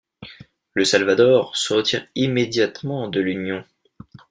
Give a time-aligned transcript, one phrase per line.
[0.73, 3.63] Le Salvador se retire immédiatement de l'Union.